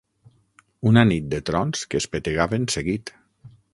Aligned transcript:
Una 0.91 1.03
nit 1.09 1.27
de 1.33 1.41
trons 1.49 1.85
que 1.91 2.01
espetegaven 2.05 2.67
seguit. 2.77 3.13